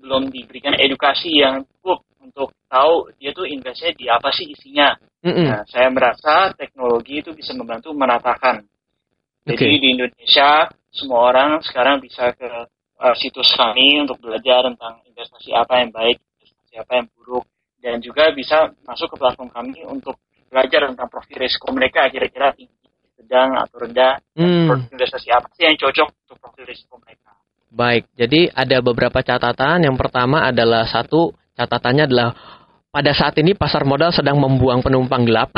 [0.00, 4.96] belum diberikan edukasi yang cukup untuk tahu dia tuh investasi di apa sih isinya.
[5.20, 5.46] Mm-hmm.
[5.46, 8.64] Nah, saya merasa teknologi itu bisa membantu menatakan.
[9.44, 9.80] Jadi okay.
[9.80, 12.48] di Indonesia semua orang sekarang bisa ke
[13.00, 17.44] uh, situs kami untuk belajar tentang investasi apa yang baik, investasi apa yang buruk,
[17.80, 20.20] dan juga bisa masuk ke platform kami untuk
[20.52, 22.76] belajar tentang profil risiko mereka kira-kira tinggi
[23.16, 24.90] sedang atau rendah, hmm.
[24.90, 27.30] investasi apa sih yang cocok untuk profil risiko mereka.
[27.70, 29.86] Baik, jadi ada beberapa catatan.
[29.86, 32.30] Yang pertama adalah satu catatannya adalah
[32.90, 35.54] pada saat ini pasar modal sedang membuang penumpang gelap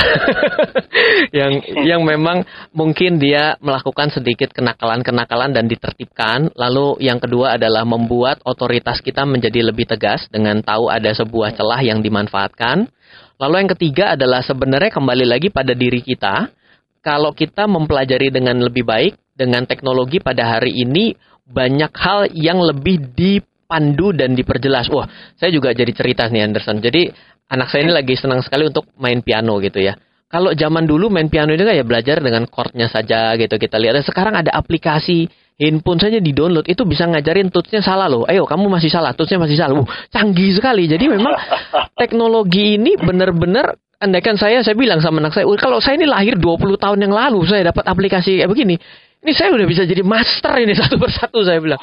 [1.38, 2.44] yang yang memang
[2.76, 6.52] mungkin dia melakukan sedikit kenakalan-kenakalan dan ditertibkan.
[6.52, 11.80] Lalu yang kedua adalah membuat otoritas kita menjadi lebih tegas dengan tahu ada sebuah celah
[11.80, 12.92] yang dimanfaatkan.
[13.40, 16.52] Lalu yang ketiga adalah sebenarnya kembali lagi pada diri kita.
[17.00, 21.16] Kalau kita mempelajari dengan lebih baik dengan teknologi pada hari ini
[21.52, 23.38] banyak hal yang lebih di
[23.72, 24.92] dipandu dan diperjelas.
[24.92, 25.08] Wah,
[25.40, 26.84] saya juga jadi cerita nih Anderson.
[26.84, 27.08] Jadi
[27.48, 29.96] anak saya ini lagi senang sekali untuk main piano gitu ya.
[30.28, 34.04] Kalau zaman dulu main piano itu kan ya belajar dengan chordnya saja gitu kita lihat.
[34.04, 35.24] Sekarang ada aplikasi
[35.56, 38.28] handphone saja di download itu bisa ngajarin tutsnya salah loh.
[38.28, 39.76] Ayo kamu masih salah, tutsnya masih salah.
[39.80, 40.84] Uh, canggih sekali.
[40.88, 41.32] Jadi memang
[42.00, 46.60] teknologi ini benar-benar andaikan saya saya bilang sama anak saya, kalau saya ini lahir 20
[46.76, 48.76] tahun yang lalu saya dapat aplikasi kayak begini
[49.22, 51.78] ini saya udah bisa jadi master ini satu persatu saya bilang.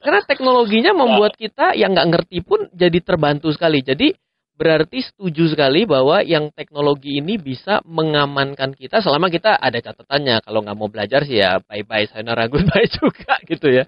[0.00, 3.84] Karena teknologinya membuat kita yang nggak ngerti pun jadi terbantu sekali.
[3.84, 4.16] Jadi
[4.54, 10.40] berarti setuju sekali bahwa yang teknologi ini bisa mengamankan kita selama kita ada catatannya.
[10.40, 13.84] Kalau nggak mau belajar sih ya bye bye saya goodbye juga gitu ya.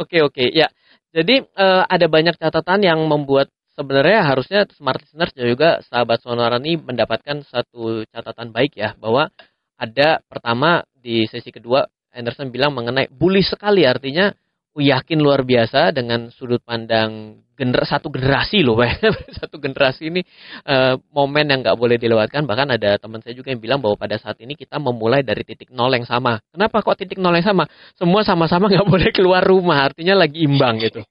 [0.00, 0.72] Oke oke ya.
[1.14, 6.78] Jadi uh, ada banyak catatan yang membuat sebenarnya harusnya smart listeners juga sahabat sonora ini
[6.78, 9.28] mendapatkan satu catatan baik ya bahwa
[9.74, 14.30] ada pertama di sesi kedua Anderson bilang mengenai bullish sekali artinya
[14.74, 18.82] yakin luar biasa dengan sudut pandang gener satu generasi loh,
[19.38, 20.20] satu generasi ini
[20.66, 22.42] uh, momen yang nggak boleh dilewatkan.
[22.42, 25.70] Bahkan ada teman saya juga yang bilang bahwa pada saat ini kita memulai dari titik
[25.70, 26.42] nol yang sama.
[26.50, 27.64] Kenapa kok titik nol yang sama?
[27.94, 31.06] Semua sama-sama nggak boleh keluar rumah, artinya lagi imbang gitu.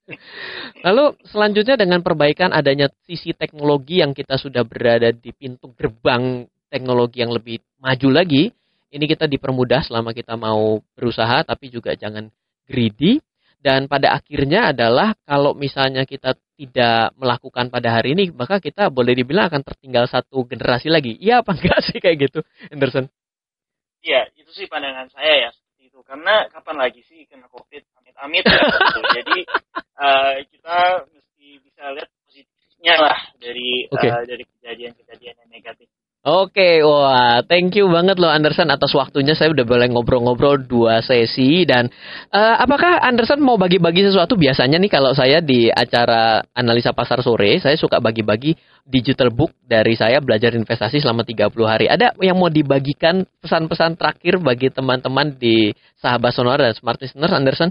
[0.83, 7.23] Lalu selanjutnya dengan perbaikan adanya sisi teknologi yang kita sudah berada di pintu gerbang teknologi
[7.23, 8.51] yang lebih maju lagi,
[8.93, 12.29] ini kita dipermudah selama kita mau berusaha, tapi juga jangan
[12.69, 13.17] greedy.
[13.63, 19.15] Dan pada akhirnya adalah kalau misalnya kita tidak melakukan pada hari ini, maka kita boleh
[19.15, 21.15] dibilang akan tertinggal satu generasi lagi.
[21.17, 23.07] Iya apa enggak sih kayak gitu, Anderson?
[24.03, 25.99] Iya, itu sih pandangan saya ya seperti itu.
[26.03, 28.99] Karena kapan lagi sih kena COVID, amit-amit ya, gitu.
[29.23, 29.39] Jadi
[29.95, 30.77] uh, kita
[31.07, 34.11] mesti bisa lihat positifnya lah dari okay.
[34.11, 35.87] uh, dari kejadian-kejadian yang negatif.
[36.23, 39.35] Oke, wah, thank you banget loh Anderson atas waktunya.
[39.35, 41.91] Saya udah boleh ngobrol-ngobrol dua sesi dan
[42.31, 44.39] uh, apakah Anderson mau bagi-bagi sesuatu?
[44.39, 48.55] Biasanya nih kalau saya di acara analisa pasar sore, saya suka bagi-bagi
[48.87, 51.91] digital book dari saya belajar investasi selama 30 hari.
[51.91, 57.67] Ada yang mau dibagikan pesan-pesan terakhir bagi teman-teman di sahabat Sonora dan Smart Listeners, Anderson?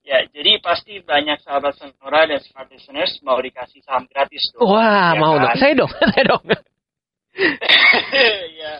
[0.00, 4.64] Ya, jadi pasti banyak sahabat Sonora dan Smart Listeners mau dikasih saham gratis tuh.
[4.64, 5.44] Wah, ya mau kan?
[5.44, 5.56] dong.
[5.60, 6.44] Saya dong, saya dong.
[8.60, 8.72] ya,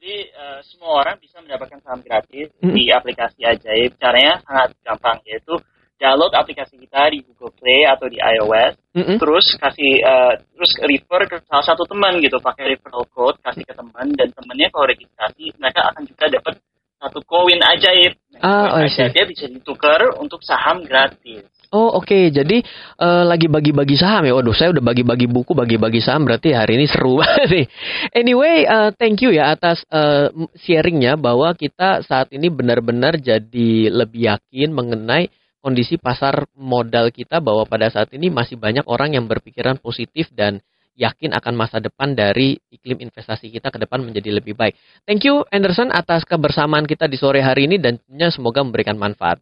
[0.00, 2.74] jadi uh, semua orang bisa mendapatkan saham gratis mm -hmm.
[2.74, 3.94] di aplikasi ajaib.
[4.00, 5.54] Caranya sangat gampang yaitu
[6.00, 9.16] download aplikasi kita di Google Play atau di iOS, mm -hmm.
[9.20, 13.76] terus kasih uh, terus refer ke salah satu teman gitu, pakai referral code, kasih ke
[13.76, 16.54] teman dan temannya kalau registrasi mereka akan juga dapat
[17.00, 18.12] satu koin ajaib.
[18.44, 21.48] Ah, oh, dia bisa ditukar untuk saham gratis.
[21.70, 22.34] Oh oke, okay.
[22.34, 22.66] jadi
[22.98, 24.34] uh, lagi bagi-bagi saham ya.
[24.34, 26.26] Waduh, saya udah bagi-bagi buku, bagi-bagi saham.
[26.26, 27.66] Berarti hari ini seru banget nih.
[28.10, 34.34] Anyway, uh, thank you ya atas uh, sharingnya bahwa kita saat ini benar-benar jadi lebih
[34.34, 35.30] yakin mengenai
[35.62, 40.58] kondisi pasar modal kita bahwa pada saat ini masih banyak orang yang berpikiran positif dan
[40.96, 44.76] yakin akan masa depan dari iklim investasi kita ke depan menjadi lebih baik.
[45.06, 47.98] Thank you Anderson atas kebersamaan kita di sore hari ini dan
[48.30, 49.40] semoga memberikan manfaat.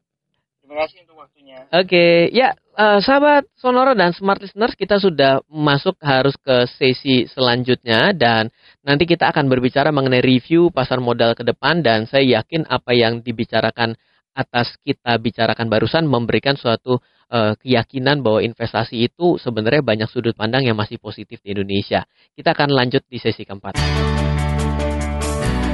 [0.63, 1.65] Terima kasih untuk waktunya.
[1.73, 2.17] Oke, okay.
[2.31, 8.53] ya uh, sahabat Sonora dan Smart Listeners kita sudah masuk harus ke sesi selanjutnya dan
[8.87, 13.25] nanti kita akan berbicara mengenai review pasar modal ke depan dan saya yakin apa yang
[13.25, 13.99] dibicarakan
[14.39, 17.03] atas kita bicarakan barusan memberikan suatu
[17.35, 22.07] uh, keyakinan bahwa investasi itu sebenarnya banyak sudut pandang yang masih positif di Indonesia.
[22.39, 23.75] Kita akan lanjut di sesi keempat.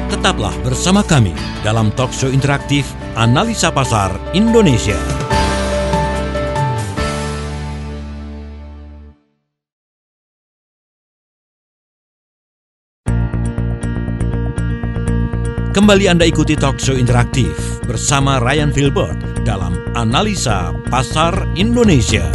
[0.08, 4.96] Tetaplah bersama kami dalam talk show interaktif Analisa Pasar Indonesia.
[15.74, 17.50] Kembali Anda ikuti talk show interaktif
[17.82, 22.30] bersama Ryan Filbert dalam Analisa Pasar Indonesia.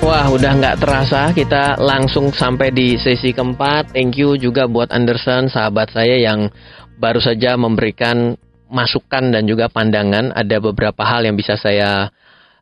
[0.00, 3.92] Wah, udah nggak terasa kita langsung sampai di sesi keempat.
[3.92, 6.48] Thank you juga buat Anderson, sahabat saya yang
[6.96, 8.32] baru saja memberikan
[8.72, 10.32] masukan dan juga pandangan.
[10.32, 12.08] Ada beberapa hal yang bisa saya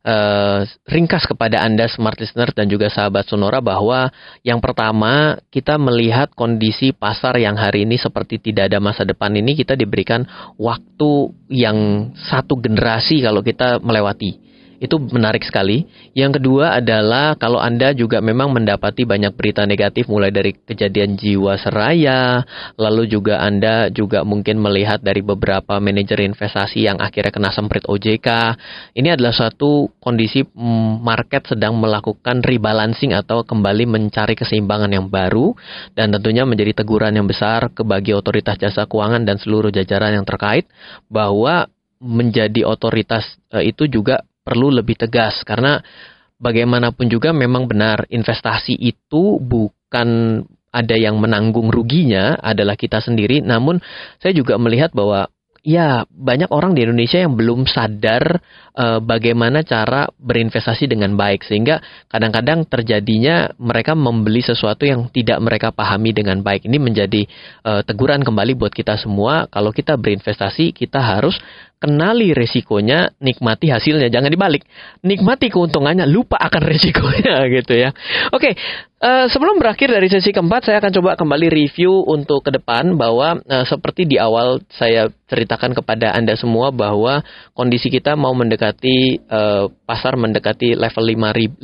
[0.06, 4.08] uh, ringkas kepada Anda smart listener dan juga sahabat Sonora bahwa
[4.46, 9.58] yang pertama kita melihat kondisi pasar yang hari ini seperti tidak ada masa depan ini
[9.58, 10.22] kita diberikan
[10.56, 14.45] waktu yang satu generasi kalau kita melewati
[14.78, 15.88] itu menarik sekali.
[16.12, 21.56] Yang kedua adalah kalau Anda juga memang mendapati banyak berita negatif mulai dari kejadian jiwa
[21.60, 22.44] seraya,
[22.76, 28.28] lalu juga Anda juga mungkin melihat dari beberapa manajer investasi yang akhirnya kena semprit OJK.
[28.96, 35.56] Ini adalah suatu kondisi mm, market sedang melakukan rebalancing atau kembali mencari keseimbangan yang baru
[35.96, 40.26] dan tentunya menjadi teguran yang besar ke bagi otoritas jasa keuangan dan seluruh jajaran yang
[40.28, 40.68] terkait
[41.08, 41.68] bahwa
[42.00, 43.24] menjadi otoritas
[43.56, 45.42] eh, itu juga perlu lebih tegas.
[45.42, 45.82] Karena
[46.38, 53.42] bagaimanapun juga memang benar investasi itu bukan ada yang menanggung ruginya adalah kita sendiri.
[53.42, 53.82] Namun
[54.22, 55.26] saya juga melihat bahwa
[55.66, 58.38] ya banyak orang di Indonesia yang belum sadar
[58.78, 61.42] uh, bagaimana cara berinvestasi dengan baik.
[61.42, 66.70] Sehingga kadang-kadang terjadinya mereka membeli sesuatu yang tidak mereka pahami dengan baik.
[66.70, 67.26] Ini menjadi
[67.66, 69.50] uh, teguran kembali buat kita semua.
[69.50, 71.34] Kalau kita berinvestasi kita harus
[71.76, 74.08] kenali resikonya, nikmati hasilnya.
[74.08, 74.64] Jangan dibalik.
[75.04, 77.92] Nikmati keuntungannya, lupa akan resikonya gitu ya.
[78.32, 78.56] Oke,
[79.04, 83.38] uh, sebelum berakhir dari sesi keempat, saya akan coba kembali review untuk ke depan bahwa
[83.44, 87.20] uh, seperti di awal saya ceritakan kepada Anda semua bahwa
[87.52, 91.58] kondisi kita mau mendekati uh, pasar mendekati level 5000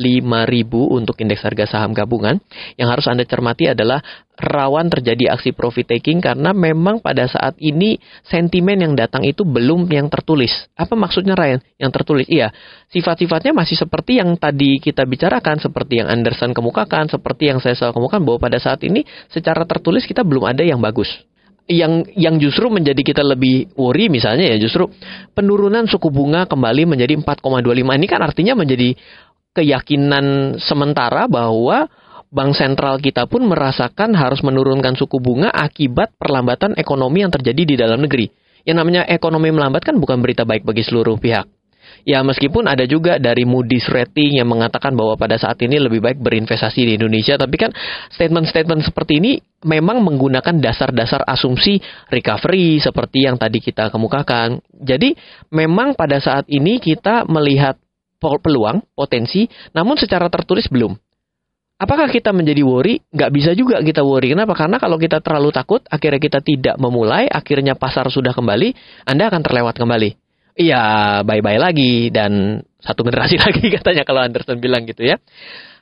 [0.98, 2.42] untuk indeks harga saham gabungan.
[2.76, 4.02] Yang harus Anda cermati adalah
[4.40, 9.84] rawan terjadi aksi profit taking karena memang pada saat ini sentimen yang datang itu belum
[9.92, 10.50] yang tertulis.
[10.72, 11.60] Apa maksudnya Ryan?
[11.76, 12.26] Yang tertulis?
[12.32, 12.48] Iya,
[12.88, 18.24] sifat-sifatnya masih seperti yang tadi kita bicarakan, seperti yang Anderson kemukakan, seperti yang saya kemukakan
[18.24, 21.08] bahwa pada saat ini secara tertulis kita belum ada yang bagus.
[21.70, 24.90] Yang yang justru menjadi kita lebih worry misalnya ya justru
[25.30, 28.98] penurunan suku bunga kembali menjadi 4,25 ini kan artinya menjadi
[29.54, 31.86] keyakinan sementara bahwa
[32.32, 37.76] bank sentral kita pun merasakan harus menurunkan suku bunga akibat perlambatan ekonomi yang terjadi di
[37.76, 38.32] dalam negeri.
[38.64, 41.44] Yang namanya ekonomi melambat kan bukan berita baik bagi seluruh pihak.
[42.02, 46.18] Ya meskipun ada juga dari Moody's rating yang mengatakan bahwa pada saat ini lebih baik
[46.18, 47.70] berinvestasi di Indonesia, tapi kan
[48.16, 51.78] statement-statement seperti ini memang menggunakan dasar-dasar asumsi
[52.10, 54.58] recovery seperti yang tadi kita kemukakan.
[54.72, 55.14] Jadi
[55.54, 57.78] memang pada saat ini kita melihat
[58.18, 60.94] peluang, potensi, namun secara tertulis belum.
[61.82, 63.02] Apakah kita menjadi worry?
[63.10, 64.30] Nggak bisa juga kita worry.
[64.30, 64.54] Kenapa?
[64.54, 68.70] Karena kalau kita terlalu takut, akhirnya kita tidak memulai, akhirnya pasar sudah kembali,
[69.02, 70.14] Anda akan terlewat kembali.
[70.62, 70.82] Iya,
[71.26, 72.14] bye-bye lagi.
[72.14, 75.18] Dan satu generasi lagi katanya kalau Anderson bilang gitu ya.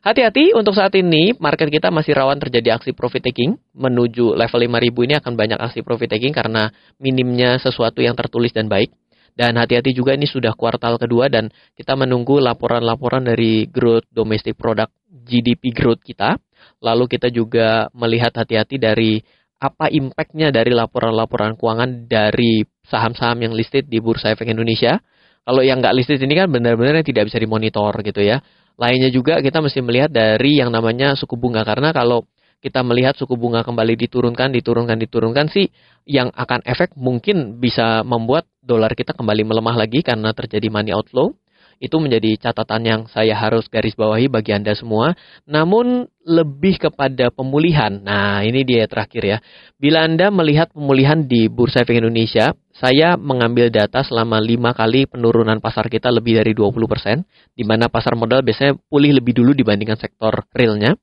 [0.01, 5.05] Hati-hati untuk saat ini market kita masih rawan terjadi aksi profit taking menuju level 5000
[5.05, 8.89] ini akan banyak aksi profit taking karena minimnya sesuatu yang tertulis dan baik.
[9.37, 14.97] Dan hati-hati juga ini sudah kuartal kedua dan kita menunggu laporan-laporan dari growth domestic product
[15.31, 16.35] GDP growth kita.
[16.83, 19.23] Lalu kita juga melihat hati-hati dari
[19.61, 24.99] apa impactnya dari laporan-laporan keuangan dari saham-saham yang listed di Bursa Efek Indonesia.
[25.47, 28.43] Kalau yang nggak listed ini kan benar-benar tidak bisa dimonitor gitu ya.
[28.81, 32.25] Lainnya juga kita mesti melihat dari yang namanya suku bunga karena kalau
[32.61, 35.69] kita melihat suku bunga kembali diturunkan, diturunkan, diturunkan sih
[36.05, 41.33] yang akan efek mungkin bisa membuat dolar kita kembali melemah lagi karena terjadi money outflow.
[41.81, 45.17] Itu menjadi catatan yang saya harus garis bawahi bagi Anda semua.
[45.49, 48.05] Namun lebih kepada pemulihan.
[48.05, 49.39] Nah, ini dia terakhir ya.
[49.81, 55.57] Bila Anda melihat pemulihan di Bursa Efek Indonesia, saya mengambil data selama lima kali penurunan
[55.65, 57.25] pasar kita lebih dari 20%,
[57.57, 61.01] di mana pasar modal biasanya pulih lebih dulu dibandingkan sektor realnya.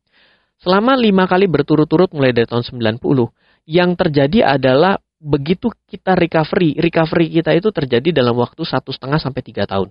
[0.61, 3.01] Selama lima kali berturut-turut mulai dari tahun 90,
[3.65, 9.41] yang terjadi adalah begitu kita recovery, recovery kita itu terjadi dalam waktu satu setengah sampai
[9.41, 9.89] tiga tahun.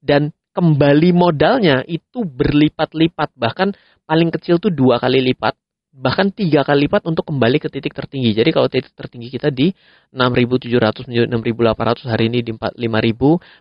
[0.00, 3.76] Dan kembali modalnya itu berlipat-lipat, bahkan
[4.08, 5.52] paling kecil tuh dua kali lipat,
[5.92, 8.32] bahkan tiga kali lipat untuk kembali ke titik tertinggi.
[8.32, 9.72] Jadi kalau titik tertinggi kita di
[10.16, 12.80] 6.700 menuju 6.800 hari ini di 5.000,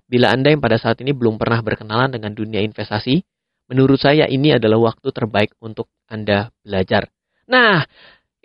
[0.07, 3.23] bila Anda yang pada saat ini belum pernah berkenalan dengan dunia investasi,
[3.65, 7.09] Menurut saya ini adalah waktu terbaik untuk Anda belajar.
[7.49, 7.81] Nah,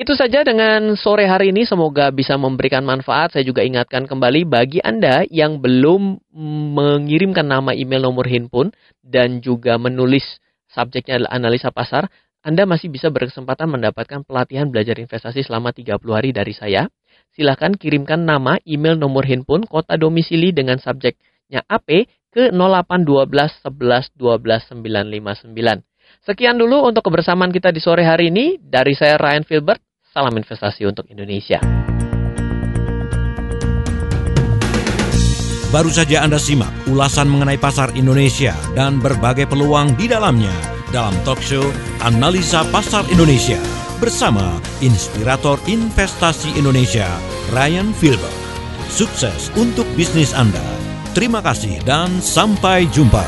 [0.00, 3.36] itu saja dengan sore hari ini semoga bisa memberikan manfaat.
[3.36, 6.24] Saya juga ingatkan kembali bagi Anda yang belum
[6.72, 8.72] mengirimkan nama email nomor handphone
[9.04, 10.24] dan juga menulis
[10.72, 12.08] subjeknya adalah analisa pasar,
[12.40, 16.88] Anda masih bisa berkesempatan mendapatkan pelatihan belajar investasi selama 30 hari dari saya.
[17.36, 24.80] Silahkan kirimkan nama, email, nomor handphone, kota domisili dengan subjeknya AP ke 0812 11 12
[24.80, 25.84] 959.
[26.24, 28.56] Sekian dulu untuk kebersamaan kita di sore hari ini.
[28.56, 31.62] Dari saya Ryan Filbert, salam investasi untuk Indonesia.
[35.70, 40.50] Baru saja Anda simak ulasan mengenai pasar Indonesia dan berbagai peluang di dalamnya
[40.90, 41.62] dalam talk show
[42.02, 43.62] Analisa Pasar Indonesia
[44.02, 47.06] bersama Inspirator Investasi Indonesia,
[47.54, 48.34] Ryan Filber.
[48.90, 50.64] Sukses untuk bisnis Anda.
[51.14, 53.22] Terima kasih dan sampai jumpa.